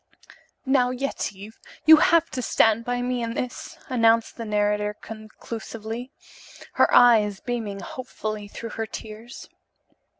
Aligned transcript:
"Now, 0.65 0.89
Yetive, 0.89 1.59
you 1.85 1.97
have 1.97 2.27
to 2.31 2.41
stand 2.41 2.83
by 2.85 3.03
me 3.03 3.21
in 3.21 3.35
this," 3.35 3.77
announced 3.87 4.35
the 4.35 4.45
narrator 4.45 4.95
conclusively, 4.99 6.11
her 6.73 6.91
eyes 6.91 7.39
beaming 7.39 7.81
hopefully 7.81 8.47
through 8.47 8.71
her 8.71 8.87
tears. 8.87 9.47